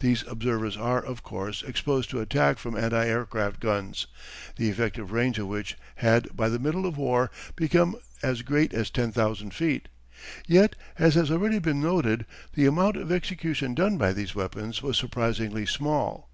These 0.00 0.24
observers 0.26 0.76
are, 0.76 1.00
of 1.00 1.22
course, 1.22 1.62
exposed 1.62 2.10
to 2.10 2.20
attack 2.20 2.58
from 2.58 2.76
anti 2.76 3.04
aircraft 3.06 3.60
guns, 3.60 4.08
the 4.56 4.68
effective 4.68 5.12
range 5.12 5.38
of 5.38 5.46
which 5.46 5.76
had 5.98 6.36
by 6.36 6.48
the 6.48 6.58
middle 6.58 6.84
of 6.84 6.96
war 6.96 7.30
become 7.54 7.94
as 8.24 8.42
great 8.42 8.74
as 8.74 8.90
ten 8.90 9.12
thousand 9.12 9.54
feet. 9.54 9.86
Yet, 10.48 10.74
as 10.98 11.14
has 11.14 11.30
already 11.30 11.60
been 11.60 11.80
noted, 11.80 12.26
the 12.54 12.66
amount 12.66 12.96
of 12.96 13.12
execution 13.12 13.72
done 13.72 13.98
by 13.98 14.12
these 14.12 14.34
weapons 14.34 14.82
was 14.82 14.96
surprisingly 14.98 15.64
small. 15.66 16.28